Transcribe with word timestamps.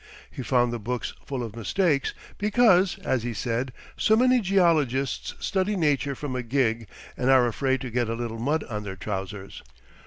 He 0.31 0.41
found 0.41 0.73
the 0.73 0.79
books 0.79 1.13
full 1.27 1.43
of 1.43 1.55
mistakes, 1.55 2.15
because, 2.39 2.97
as 3.03 3.21
he 3.21 3.35
said, 3.35 3.71
so 3.95 4.15
many 4.15 4.39
geologists 4.41 5.35
study 5.39 5.75
nature 5.75 6.15
from 6.15 6.35
a 6.35 6.41
gig 6.41 6.87
and 7.15 7.29
are 7.29 7.45
afraid 7.45 7.81
to 7.81 7.91
get 7.91 8.09
a 8.09 8.15
little 8.15 8.39
mud 8.39 8.63
on 8.63 8.81
their 8.81 8.95
trousers. 8.95 9.61